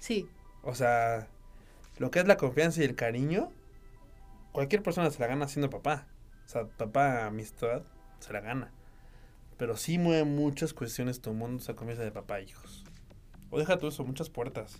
[0.00, 0.28] Sí.
[0.64, 1.28] O sea,
[1.98, 3.52] lo que es la confianza y el cariño,
[4.50, 6.08] cualquier persona se la gana siendo papá.
[6.44, 7.82] O sea, papá, amistad,
[8.18, 8.72] se la gana.
[9.60, 12.82] Pero sí mueve muchas cuestiones tu mundo, esa confianza de papá e hijos.
[13.50, 14.78] O deja tú eso, muchas puertas.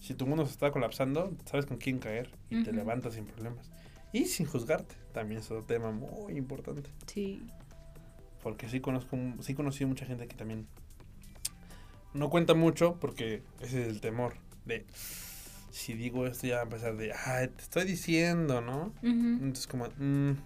[0.00, 2.78] Si tu mundo se está colapsando, sabes con quién caer y te Ujú.
[2.78, 3.72] levantas sin problemas.
[4.12, 6.88] Y sin juzgarte, también es otro tema muy importante.
[7.08, 7.42] Sí.
[8.40, 10.68] Porque sí conozco, sí conocí mucha gente que también
[12.12, 14.86] no cuenta mucho porque ese es el temor de
[15.72, 18.92] si digo esto ya va a empezar de, ay, te estoy diciendo, ¿no?
[19.02, 19.08] Ujú.
[19.42, 20.36] Entonces como, mm,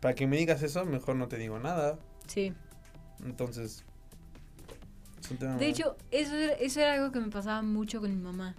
[0.00, 1.98] para que me digas eso, mejor no te digo nada.
[2.26, 2.54] Sí.
[3.24, 3.84] Entonces,
[5.20, 8.10] es un tema De hecho, eso era, eso era algo que me pasaba mucho con
[8.14, 8.54] mi mamá.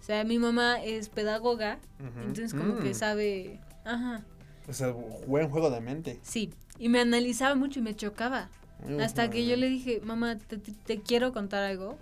[0.00, 3.60] O sea, mi mamá es pedagoga, entonces como que Mm, sabe...
[3.84, 4.24] Ajá,
[4.68, 4.88] O sea,
[5.26, 6.18] buen juego de mente.
[6.22, 6.52] sí.
[6.78, 8.48] Y me analizaba mucho y me chocaba.
[9.00, 11.96] Hasta que yo le dije, mamá, te, te- te quiero contar algo,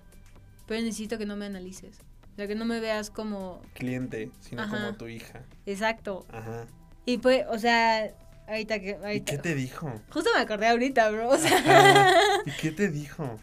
[0.66, 1.98] pero necesito que no me analices.
[2.32, 3.60] O sea, que no me veas como...
[3.74, 4.70] Cliente, sino Ajá.
[4.86, 5.42] como tu hija.
[5.66, 6.24] Exacto.
[6.32, 6.64] Ajá.
[7.04, 8.14] Y pues, o sea,
[8.46, 8.90] ahorita que...
[8.90, 9.92] ¿Y Ahorita, qué te dijo?
[10.10, 11.30] Justo me acordé ahorita, bro.
[11.30, 12.14] O sea, Ajá.
[12.46, 13.38] ¿Y qué te dijo?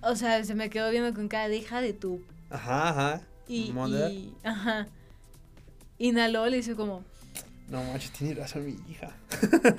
[0.00, 2.22] o sea, se me quedó viendo con cara de hija de tu...
[2.50, 3.20] Ajá, ajá.
[3.48, 4.86] Y, y- ajá.
[5.98, 7.04] Inhaló, le hizo como...
[7.68, 9.14] No manches, tiene razón mi hija.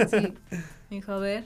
[0.10, 0.34] Sí.
[0.90, 1.46] Me dijo, a ver.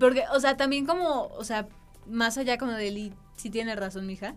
[0.00, 1.68] Porque, o sea, también como, o sea,
[2.06, 4.34] más allá como de él, si tiene razón mi hija,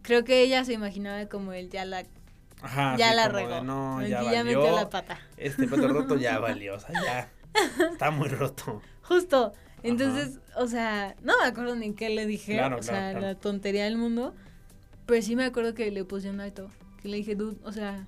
[0.00, 2.04] creo que ella se imaginaba como él ya la,
[2.62, 2.96] Ajá.
[2.96, 3.62] ya la regó.
[3.62, 5.18] no, Aquí ya, ya metió la pata.
[5.36, 6.74] Este pato roto ya valió.
[6.76, 7.28] O sea, ya.
[7.92, 8.80] Está muy roto.
[9.02, 9.52] Justo.
[9.82, 13.26] Entonces, o sea, no me acuerdo ni qué le dije, Claro, o claro, sea, claro.
[13.26, 14.32] la tontería del mundo,
[15.06, 16.70] pero sí me acuerdo que le puse un alto,
[17.02, 18.06] que le dije, dude, o sea,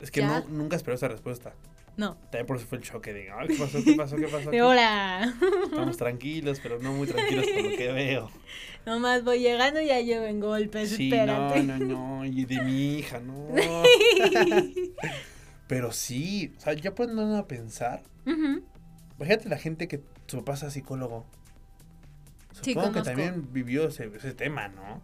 [0.00, 0.40] Es que Ya.
[0.40, 1.52] no, nunca esperó esa respuesta.
[1.96, 3.78] No, También por eso fue el choque de, ay, ¿qué pasó?
[3.84, 4.16] ¿Qué pasó?
[4.16, 4.50] ¿Qué pasó?
[4.50, 5.32] de hora.
[5.64, 8.30] Estamos tranquilos, pero no muy tranquilos por lo que veo.
[8.86, 11.62] Nomás voy llegando y ya llevo en golpes, Sí, no, espérate.
[11.62, 12.24] no, no.
[12.24, 13.48] Y de mi hija, no.
[15.66, 18.02] Pero sí, o sea, ya pueden a pensar.
[18.26, 18.62] Ujú.
[19.16, 21.24] Imagínate la gente que su papá sea psicólogo.
[22.60, 25.00] Sí, Supongo que también vivió ese, ese tema, ¿no?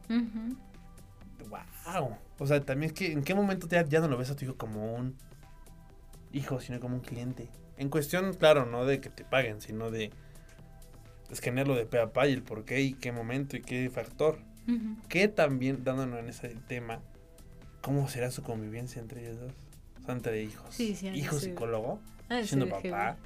[1.48, 2.16] Wow.
[2.38, 4.44] O sea, también es que en qué momento ya, ya no lo ves a tu
[4.44, 5.16] hijo como un
[6.32, 7.48] hijo, sino como un cliente.
[7.76, 10.10] En cuestión, claro, no de que te paguen, sino de
[11.30, 14.38] escanearlo de pe a pa y el por qué y qué momento y qué factor.
[15.08, 17.00] Que también, dándonos en ese tema,
[17.80, 19.52] ¿cómo será su convivencia entre ellos dos?
[20.02, 20.74] O sea, entre hijos.
[20.74, 23.16] Sí, sí, Hijo psicólogo, de siendo papá.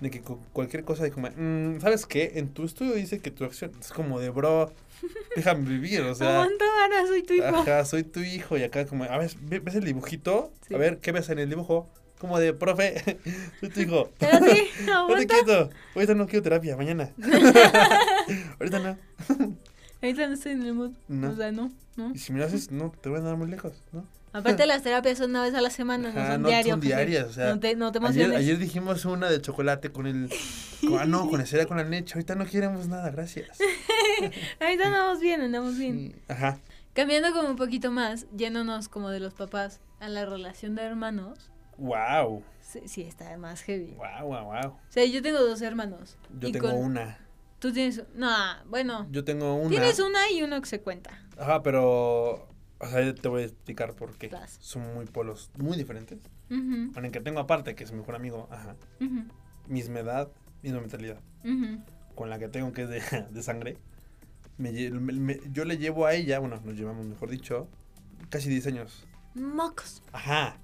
[0.00, 2.32] De que cu- cualquier cosa de como, "Mm, ¿sabes qué?
[2.34, 4.72] En tu estudio dice que tu acción es como de bro,
[5.36, 6.42] déjame vivir, o sea.
[6.42, 7.44] Aguanta, Ana, soy tu hijo.
[7.46, 10.52] Ajá, soy tu hijo y acá como, a ver, ve- ¿ves el dibujito?
[10.74, 11.88] A ver, ¿qué ves en el dibujo?
[12.22, 13.18] Como de, profe,
[13.60, 14.08] soy tu hijo.
[14.20, 15.26] Espérate, Ahorita aguanta.
[15.34, 15.70] quieto.
[15.96, 17.10] Ahorita no quiero terapia, mañana.
[18.60, 18.96] Ahorita no.
[20.00, 20.92] Ahorita no estoy en el mood.
[21.08, 21.30] No.
[21.30, 22.12] O sea, no, no.
[22.14, 24.06] Y si me lo haces, no, te voy a andar muy lejos, ¿no?
[24.32, 26.70] Aparte las terapias son una vez a la semana, no son no diarios.
[26.74, 30.06] son diarias, o sea, no te, no te Ayer, ayer dijimos una de chocolate con
[30.06, 30.30] el...
[30.80, 32.14] con- ah, no, con el cereal con la leche.
[32.14, 33.58] Ahorita no queremos nada, gracias.
[34.60, 36.12] Ahorita andamos bien, andamos bien.
[36.12, 36.60] Sí, Ajá.
[36.94, 41.50] Cambiando como un poquito más, yéndonos como de los papás a la relación de hermanos,
[41.78, 42.42] Wow.
[42.60, 43.94] sí, sí está más heavy.
[43.96, 44.72] Wow, wow, wow.
[44.72, 46.16] O sea, yo tengo dos hermanos.
[46.38, 47.18] Yo tengo con- una.
[47.58, 48.02] Tú tienes...
[48.14, 48.28] No,
[48.66, 49.06] bueno.
[49.10, 49.68] Yo tengo una.
[49.70, 51.10] Tienes una y uno que se cuenta.
[51.38, 52.48] Ajá, pero.
[52.78, 54.28] O sea, te voy a explicar por qué.
[54.28, 54.56] Vas.
[54.60, 56.18] Son muy polos muy diferentes.
[56.50, 58.74] Ujú, Con el que tengo aparte, que es mi mejor amigo, ajá.
[59.00, 59.24] ujú,
[59.68, 60.28] Misma edad,
[60.62, 61.20] misma mentalidad.
[62.16, 63.78] Con la que tengo, que es de, de sangre.
[64.58, 67.68] me lle- me- me- yo le llevo a ella, bueno, nos llevamos, mejor dicho,
[68.28, 69.06] casi 10 años.
[69.34, 70.02] Mocos.
[70.12, 70.58] Ajá.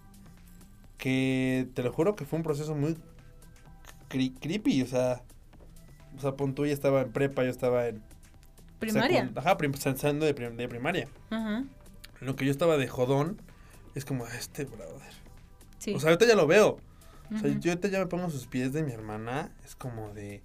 [0.99, 2.97] Que te lo juro que fue un proceso muy
[4.11, 5.23] cre- creepy, o sea.
[6.17, 8.03] O sea, pon tú, ella estaba en prepa, yo estaba en.
[8.81, 9.31] Primaria.
[9.37, 11.09] Ajá, prim- de, prim- de primaria.
[11.31, 11.65] Ajá.
[12.21, 13.41] Lo que yo estaba de jodón
[13.95, 15.13] es como, este brother.
[15.79, 15.95] Sí.
[15.95, 16.79] O sea, ahorita ya lo veo.
[17.33, 19.51] O sea, yo ahorita ya me pongo sus pies de mi hermana.
[19.65, 20.43] Es como de.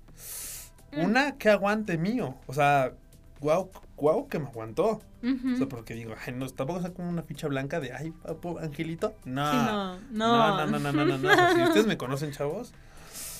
[0.92, 1.00] Mm.
[1.06, 2.36] Una que aguante mío.
[2.46, 2.94] O sea,
[3.40, 3.72] guau,
[4.04, 5.02] guau que me aguantó.
[5.24, 8.60] O sea, porque digo, ay, no, tampoco es como una ficha blanca de, ay, papu,
[8.60, 9.16] angelito.
[9.24, 9.50] No.
[9.50, 10.68] Sí, no, no.
[10.68, 11.30] No, no, no, no, no, no.
[11.32, 12.74] O sea, si ustedes me conocen, chavos,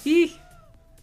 [0.06, 0.34] Y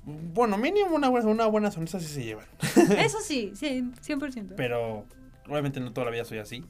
[0.05, 2.47] bueno, mínimo una buena, una buena sonrisa sí se llevan.
[2.99, 4.55] eso sí, sí, 100%.
[4.57, 5.05] Pero,
[5.47, 6.65] obviamente no toda la vida soy así.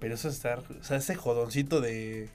[0.00, 2.28] Pero eso es estar, o sea, ese jodoncito de,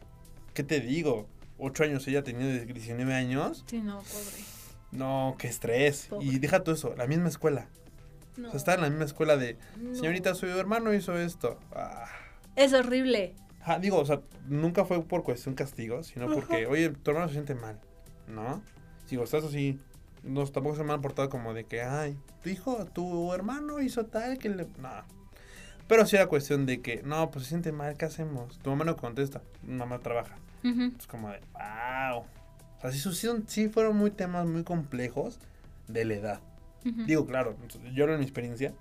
[0.53, 1.27] ¿qué te digo?
[1.57, 3.65] Ocho años ella tenía de 19 años.
[3.67, 4.45] Sí, no, pobre.
[4.91, 6.07] No, qué estrés.
[6.09, 6.25] Pobre.
[6.25, 7.67] Y deja todo eso, la misma escuela.
[8.39, 8.47] No.
[8.47, 9.95] O sea, estar en la misma escuela de, No.
[9.95, 11.59] señorita, su hermano hizo esto.
[11.73, 12.05] Ah.
[12.55, 13.35] Es horrible.
[13.81, 17.53] Digo, o sea, nunca fue por cuestión castigo, sino porque, oye, tu hermano se siente
[17.53, 17.79] mal,
[18.27, 18.63] ¿no?
[19.09, 19.79] Digo, estás así,
[20.23, 24.05] no, tampoco se me han portado como de que, ay, tu hijo, tu hermano hizo
[24.05, 24.65] tal que le...
[24.79, 24.89] No.
[25.87, 28.57] Pero sí era cuestión de que, no, pues se siente mal, ¿qué hacemos?
[28.59, 30.37] Tu mamá no contesta, mamá trabaja.
[30.97, 32.23] Es como de, wow.
[32.81, 32.91] O sea,
[33.47, 35.39] sí fueron muy temas muy complejos
[35.87, 36.41] de la edad.
[36.83, 37.55] Digo, claro,
[37.93, 38.73] yo en mi experiencia,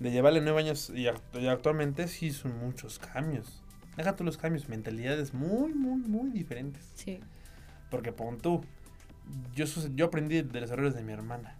[0.00, 3.62] de llevarle nueve años y, act- y actualmente sí son muchos cambios.
[3.96, 6.90] Deja tú los cambios, mentalidades muy, muy, muy diferentes.
[6.94, 7.20] Sí.
[7.90, 8.64] Porque pon tú,
[9.54, 11.56] yo, yo aprendí de los errores de mi hermana.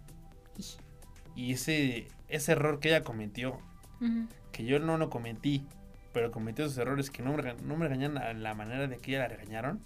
[1.35, 3.59] Y ese, ese error que ella cometió,
[4.51, 5.65] que yo no lo cometí,
[6.11, 9.11] pero cometió esos errores que no me, no me regañan a la manera de que
[9.11, 9.79] ella la regañaron.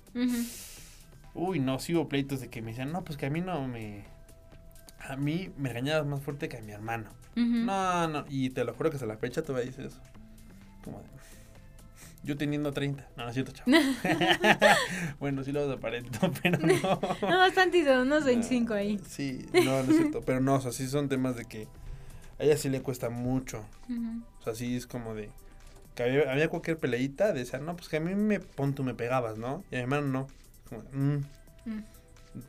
[1.33, 3.67] Uy, no, sí hubo pleitos de que me decían, no, pues que a mí no
[3.67, 4.05] me...
[5.07, 7.09] A mí me regañabas más fuerte que a mi hermano.
[7.35, 7.45] Ujú.
[7.45, 10.01] No, no, y te lo juro que hasta la fecha todavía dices eso.
[10.83, 11.05] Como de,
[12.23, 13.07] Yo teniendo 30.
[13.15, 13.71] No, no es cierto, chavo.
[15.19, 16.99] bueno, sí lo aparento, pero no.
[17.21, 18.99] No, bastantito, unos 25 ahí.
[19.07, 20.21] Sí, no, no es cierto.
[20.25, 21.67] Pero no, o sea, sí son temas de que
[22.39, 23.63] a ella sí le cuesta mucho.
[23.89, 24.21] Ujú.
[24.39, 25.29] O sea, sí es como de.
[25.95, 28.93] Que había, había cualquier peleita, decía, no, pues que a mí me pon tú me
[28.93, 29.63] pegabas, ¿no?
[29.71, 30.27] Y a mi hermano no.
[30.69, 31.23] Como, mm,
[31.65, 31.83] Mm.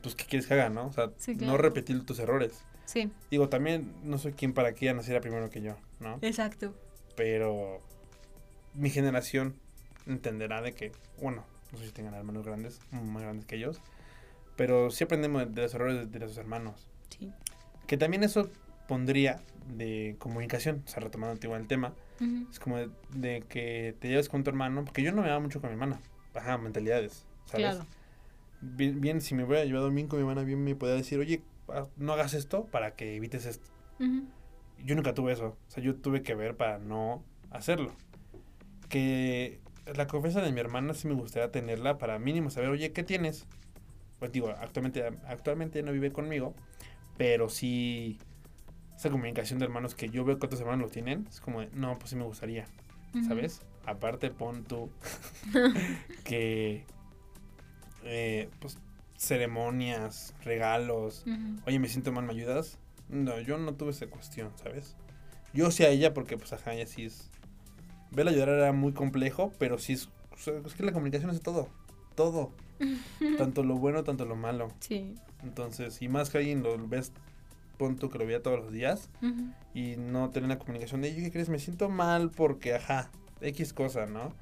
[0.01, 0.87] Pues, ¿qué quieres que haga, no?
[0.87, 2.63] O sea, Sí, no repetir tus errores.
[2.85, 6.17] Sí, Digo, también no soy quien para que ella naciera primero que yo, ¿no?
[6.21, 6.73] exacto.
[7.15, 7.81] Pero
[8.73, 9.55] mi generación
[10.07, 13.79] entenderá de que, bueno, no sé si tengan hermanos grandes, más grandes que ellos,
[14.55, 16.87] pero sí aprendemos de, los errores de, de los hermanos.
[17.09, 17.31] Sí.
[17.85, 18.49] Que también eso
[18.87, 21.93] pondría de comunicación, o sea, retomando igual el tema,
[22.49, 25.39] es como de, de que te lleves con tu hermano, porque yo no me daba
[25.39, 26.01] mucho con mi hermana,
[26.33, 27.67] ajá, mentalidades, ¿sabes?
[27.67, 27.85] Claro.
[28.61, 31.41] Bien, bien, si me hubiera llevado bien con mi hermana, bien me podía decir, oye,
[31.97, 33.69] no hagas esto para que evites esto.
[33.99, 34.23] Ujú.
[34.83, 35.57] Yo nunca tuve eso.
[35.67, 37.93] O sea, yo tuve que ver para no hacerlo.
[38.89, 39.59] Que
[39.95, 43.45] la confianza de mi hermana sí me gustaría tenerla para mínimo saber, oye, ¿qué tienes?
[44.19, 46.53] Pues digo, actualmente, actualmente no vive conmigo,
[47.17, 48.19] pero sí
[48.95, 51.69] esa comunicación de hermanos que yo veo que otros hermanos lo tienen, es como, de,
[51.73, 52.65] no, pues sí me gustaría,
[53.15, 53.23] Ujú.
[53.25, 53.61] ¿sabes?
[53.85, 54.89] Aparte pon tú
[56.25, 56.85] que,
[58.09, 58.77] eh, pues,
[59.17, 61.25] ceremonias, regalos,
[61.65, 62.77] oye, me siento mal, ¿me ayudas?
[63.09, 64.95] No, yo no tuve esa cuestión, ¿sabes?
[65.53, 67.29] Yo sí a ella porque, pues, ajá, ella sí es...
[68.11, 70.09] Verla ayudar era muy complejo, pero sí es...
[70.31, 71.67] o sea, es que la comunicación es todo,
[72.15, 72.51] todo.
[73.37, 74.69] tanto lo bueno, tanto lo malo.
[74.79, 75.15] Sí.
[75.43, 77.11] Entonces, y más que alguien lo ves,
[77.77, 79.09] pon tú que lo veía todos los días,
[79.73, 81.49] y no tener la comunicación de, "Oye, ¿qué crees?
[81.49, 84.33] Me siento mal porque, ajá, X cosa, ¿no?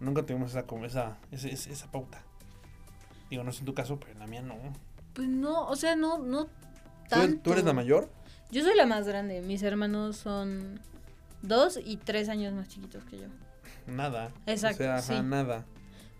[0.00, 2.22] Nunca tuvimos esa, esa, esa pauta.
[3.34, 4.54] Digo, no sé en tu caso, pero en la mía no.
[5.12, 6.50] Pues no, o sea, no, no ¿Tú,
[7.08, 7.24] tanto.
[7.26, 8.08] eres- tú eres la mayor?
[8.52, 9.40] Yo soy la más grande.
[9.42, 10.78] Mis hermanos son
[11.42, 13.26] dos y tres años más chiquitos que yo.
[13.88, 14.30] Nada.
[14.46, 15.20] Exacto, O sea, ajá, sí.
[15.24, 15.64] nada.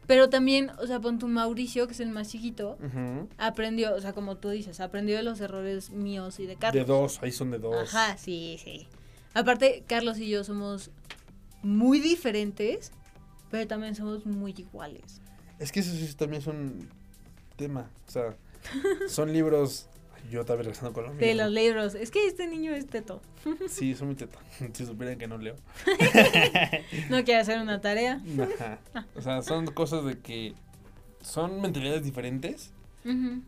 [0.08, 2.76] Pero también, o sea, pon tu Mauricio, que es el más chiquito,
[3.38, 6.84] aprendió, o sea, como tú dices, aprendió de los errores míos y de Carlos.
[6.84, 7.94] De dos, ahí son de dos.
[7.94, 8.88] Ajá, sí, sí.
[9.34, 10.90] Aparte, Carlos y yo somos
[11.62, 12.90] muy diferentes,
[13.52, 15.20] pero también somos muy iguales.
[15.60, 16.88] Es que eso sí también es un
[17.56, 17.90] tema.
[18.06, 18.36] O sea,
[19.08, 19.88] son libros.
[20.30, 21.20] Yo estaba regresando con lo mío.
[21.20, 21.94] De los libros.
[21.94, 23.20] Es que este niño es teto.
[23.68, 24.38] Sí, son muy teta.
[24.72, 25.56] Si supieran que no leo.
[27.10, 28.22] No quiere hacer una tarea.
[28.40, 28.78] Ajá.
[29.14, 30.54] O sea, son cosas de que
[31.20, 32.70] son mentalidades diferentes.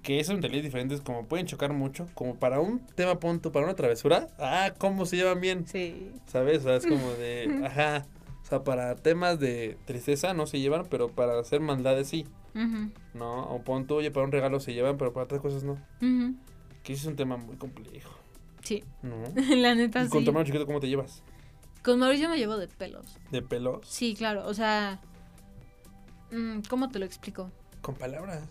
[0.02, 2.06] Que esas mentalidades diferentes como pueden chocar mucho.
[2.12, 4.28] Como para un tema punto, para una travesura.
[4.38, 5.66] Ah, cómo se llevan bien.
[5.66, 6.10] Sí.
[6.26, 6.58] ¿Sabes?
[6.58, 7.62] O sea, es como de.
[7.64, 8.06] Ajá.
[8.42, 12.26] O sea, para temas de tristeza no se llevan, pero para hacer maldades sí.
[13.14, 13.44] ¿No?
[13.50, 15.78] O pon tú, oye, para un regalo se llevan, pero para otras cosas no.
[16.82, 18.14] Que ese es un tema muy complejo.
[18.62, 18.82] Sí.
[19.02, 19.16] ¿No?
[19.56, 21.22] La neta, ¿Y con tu hermano chiquito cómo te llevas?
[21.82, 23.16] Con Mauricio me llevo de pelos.
[23.30, 23.86] ¿De pelos?
[23.86, 24.46] Sí, claro.
[24.46, 25.00] O sea.
[26.32, 27.50] mm, ¿Cómo te lo explico?
[27.80, 28.42] Con palabras.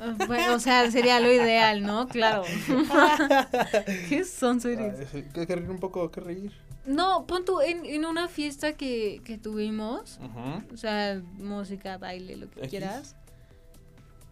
[0.00, 2.08] Ah, bueno, o sea, sería lo ideal, ¿no?
[2.08, 2.42] Claro.
[4.08, 6.52] ¿Qué son Ay, sí, que reír un poco, que reír.
[6.86, 10.64] No, pon tú, en, en una fiesta que, que tuvimos, Ajá.
[10.72, 12.70] o sea, música, baile, lo que X.
[12.70, 13.16] quieras,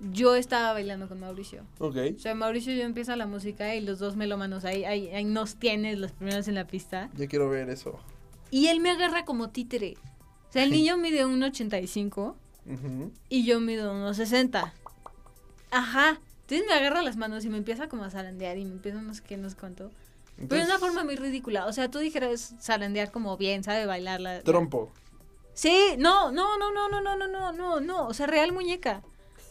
[0.01, 1.65] yo estaba bailando con Mauricio.
[1.79, 1.97] Ok.
[2.17, 5.25] O sea, Mauricio y yo empieza la música y los dos melómanos ahí, ahí, ahí
[5.25, 7.11] nos tienes los primeros en la pista.
[7.17, 7.99] Ya quiero ver eso.
[8.51, 9.97] Y él me agarra como títere.
[10.49, 13.13] O sea, el niño mide un 85 Ujú.
[13.29, 14.73] y yo mido unos 60.
[15.71, 16.21] Ajá.
[16.43, 19.13] Entonces me agarra las manos y me empieza como a zarandear y me empieza no
[19.15, 19.91] sé qué, no sé cuánto.
[20.37, 21.67] Pero de una forma muy ridícula.
[21.67, 24.43] O sea, tú dijeras zarandear como bien, sabe bailar la...
[24.43, 24.93] Trompo.
[25.55, 28.07] Sí, no, no, no, no, no, no, no, no, no, no.
[28.07, 29.03] O sea, real muñeca.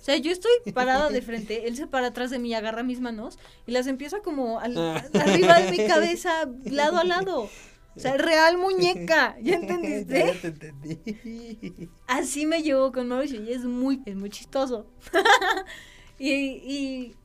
[0.05, 2.99] O sea, yo estoy parada de frente, él se para atrás de mí agarra mis
[3.01, 7.49] manos y las empieza como al- arriba de mi cabeza, lado a lado.
[7.95, 9.35] O sea, real muñeca.
[9.41, 10.33] ¿Ya ya entendiste?
[10.41, 11.89] te entendí.
[12.05, 14.85] Así me llevo con Mauricio y es muy, es muy chistoso.
[16.19, 17.15] y, y,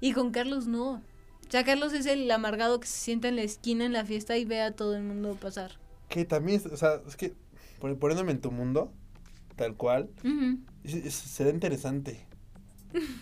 [0.00, 0.92] y con Carlos no.
[0.92, 4.36] O sea, Carlos es el amargado que se sienta en la esquina en la fiesta
[4.38, 5.72] y ve a todo el mundo pasar.
[6.08, 7.34] Que también, o sea, es que
[7.80, 8.92] pon- poniéndome en tu mundo,
[9.62, 10.10] tal cual,
[11.08, 12.26] será interesante.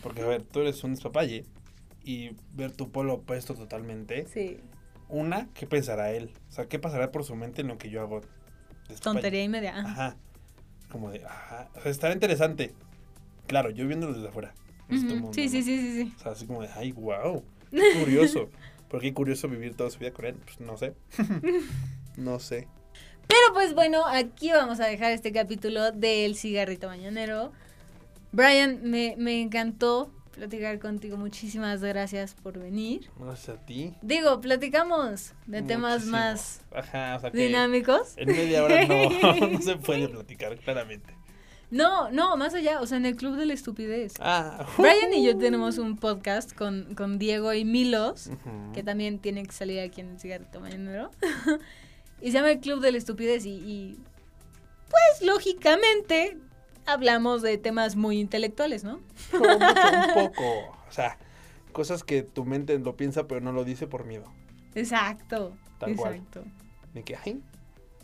[0.03, 1.45] Porque, a ver, tú eres un despapalle
[2.03, 4.27] y ver tu polo opuesto totalmente.
[4.27, 4.59] Sí.
[5.11, 6.31] Una, ¿qué pensará él?
[6.49, 8.23] O sea, ¿qué pasará por su mente en lo que yo hago?
[9.03, 9.77] Tontería y media.
[9.79, 9.91] ajá.
[9.91, 10.17] Ajá.
[10.91, 12.73] como de, ah, o sea, estará interesante.
[13.47, 14.55] Claro, yo viéndolo desde afuera.
[14.89, 15.51] mundo, Sí, ¿no?
[15.51, 16.15] sí, sí, sí, sí.
[16.17, 17.45] O sea, así como de, ay, wow,
[18.01, 18.49] curioso.
[18.89, 20.37] ¿Por qué curioso vivir toda su vida con él?
[20.43, 20.95] Pues no sé.
[22.17, 22.67] no sé.
[23.31, 27.53] Pero pues bueno, aquí vamos a dejar este capítulo del cigarrito mañanero.
[28.33, 31.17] Brian, me, me encantó platicar contigo.
[31.17, 33.11] Muchísimas gracias por venir.
[33.19, 33.95] Gracias a ti.
[34.03, 38.15] Digo, platicamos de temas más Ajá, o sea que dinámicos.
[38.17, 41.15] en media hora no, no se puede platicar, claramente.
[41.71, 44.15] No, no, más allá, o sea, en el Club de la Estupidez.
[44.19, 48.29] Ah, Brian y yo tenemos un podcast con, con Diego y Milos,
[48.75, 51.13] que también tiene que salir aquí en el cigarrito mañanero.
[52.21, 53.99] y se llama el Club de la Estupidez y, y,
[54.89, 56.37] pues lógicamente
[56.87, 59.01] hablamos de temas muy intelectuales, ¿no?
[59.31, 60.59] Como mucho, un poco.
[60.89, 61.19] O sea,
[61.73, 64.25] cosas que tu mente lo piensa pero no lo dice por miedo.
[64.75, 65.57] Exacto.
[65.79, 66.15] Tal cual.
[66.15, 66.45] exacto.
[66.95, 67.41] De que, ay,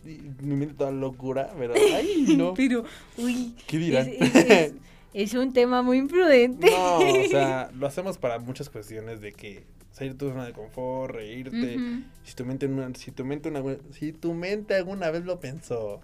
[0.05, 2.55] mi mente toda locura, pero, ay, no.
[2.55, 2.85] Pero,
[3.19, 4.09] uy, ¿Qué dirán?
[4.09, 4.73] es, es- es-
[5.15, 6.71] es un tema muy imprudente.
[6.71, 9.65] No, o sea, lo hacemos para muchas cuestiones de que
[9.97, 11.77] salir de tu zona de confort, reírte.
[11.77, 12.03] Ujú.
[12.23, 16.01] Si tu mente, una- si tu mente, una, si tu mente alguna vez lo pensó,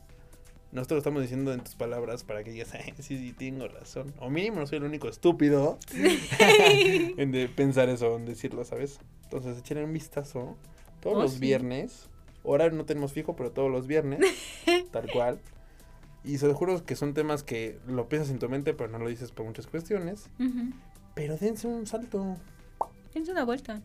[0.73, 4.15] nosotros lo estamos diciendo en tus palabras para que digas, "Ay, sí, sí, tengo razón.
[4.19, 5.79] O mínimo no soy el único estúpido
[7.19, 8.99] en de pensar eso, en decirlo, ¿sabes?
[9.25, 10.57] Entonces, échenle un vistazo
[11.01, 11.41] todos Oh, los sí.
[11.41, 12.09] viernes.
[12.45, 14.21] Horario no tenemos fijo, pero todos los viernes,
[14.91, 15.39] tal cual.
[16.25, 18.99] Y se lo juro que son temas que lo piensas en tu mente, pero no
[18.99, 20.31] lo dices por muchas cuestiones.
[20.39, 20.73] Ujú.
[21.15, 22.37] Pero dense un salto.
[23.15, 23.81] Dense una vuelta.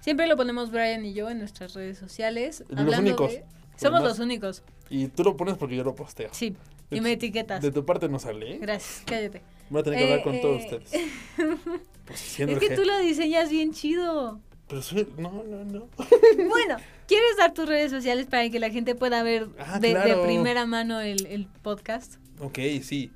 [0.00, 2.64] Siempre lo ponemos Brian y yo en nuestras redes sociales.
[2.68, 3.32] Los hablando únicos.
[3.32, 3.44] de-
[3.76, 4.62] Somos los únicos.
[4.90, 6.28] Y tú lo pones porque yo lo posteo.
[6.32, 6.54] Sí.
[6.90, 7.62] Y me etiquetas.
[7.62, 8.54] De tu parte no sale.
[8.54, 8.58] ¿eh?
[8.60, 9.42] Gracias, cállate.
[9.70, 10.40] Voy a tener que hablar Eh, con eh.
[10.40, 10.90] todos ustedes.
[12.04, 14.38] Pues Es que tú lo diseñas bien chido.
[14.68, 15.08] Pero soy...
[15.16, 15.88] No, no, no.
[16.48, 16.76] Bueno,
[17.08, 19.94] ¿quieres dar tus redes sociales para que la gente pueda ver Ah, de,
[20.26, 22.16] primera mano el, el podcast?
[22.40, 23.10] Ok, sí.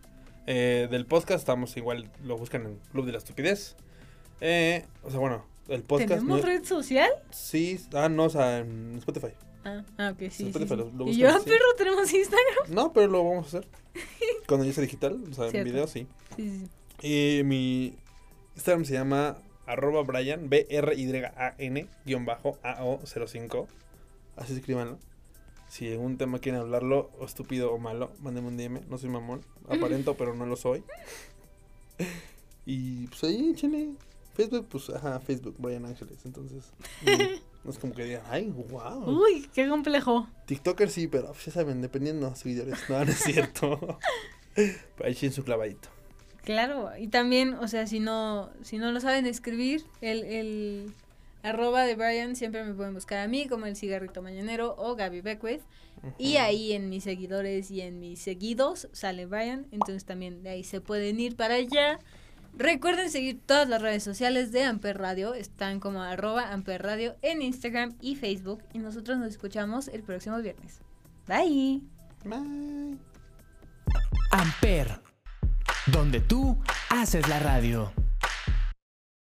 [0.46, 3.76] Eh, del podcast estamos igual, lo buscan en Club de la Estupidez.
[4.40, 6.08] Eh, o sea, bueno, el podcast...
[6.10, 7.10] ¿Tenemos no- red social?
[7.30, 9.32] Sí, ah, no, o sea, en Spotify.
[9.64, 10.30] Ah, ah, ok, sí.
[10.30, 10.76] sí, Spotify sí.
[10.76, 11.44] lo- lo y yo, así.
[11.44, 12.70] perro, tenemos Instagram.
[12.70, 13.68] No, pero lo vamos a hacer.
[14.46, 16.06] Cuando ya sea digital, o sea, en video, sí.
[16.36, 16.66] Sí, sí,
[17.00, 17.38] sí.
[17.40, 17.94] Y mi
[18.54, 23.66] Instagram se llama arroba Brian, B-R-Y-A-N, guion bajo, A-O-05.
[24.36, 24.98] Así escríbanlo.
[25.68, 28.88] Si algún tema quieren hablarlo, o estúpido o malo, mándenme un DM.
[28.88, 29.42] No soy mamón.
[29.68, 30.82] Aparento, pero no lo soy.
[32.64, 33.90] Y pues ahí, échenle.
[34.38, 36.24] Facebook, pues, ajá, Facebook, Brian Ángeles.
[36.24, 36.72] Entonces,
[37.02, 39.04] mm, no es como que digan, ay, wow.
[39.04, 40.28] Uy, qué complejo.
[40.46, 42.78] TikToker sí, pero pues, ya saben, dependiendo de seguidores.
[42.88, 43.98] No, no es cierto.
[44.54, 45.88] Pero ahí sí en su clavadito.
[46.44, 50.94] Claro, y también, o sea, si no, si no lo saben escribir, el, el
[51.42, 55.20] arroba de Brian siempre me pueden buscar a mí como el cigarrito mañanero o Gaby
[55.20, 55.62] Beckwith.
[56.16, 60.62] Y ahí en mis seguidores y en mis seguidos sale Brian, entonces también de ahí
[60.62, 61.98] se pueden ir para allá.
[62.54, 67.42] Recuerden seguir todas las redes sociales de Amper Radio, están como arroba Amper Radio en
[67.42, 70.80] Instagram y Facebook y nosotros nos escuchamos el próximo viernes.
[71.26, 71.82] Bye.
[72.24, 72.98] Bye.
[74.30, 75.00] Amper,
[75.86, 76.58] donde tú
[76.90, 77.92] haces la radio.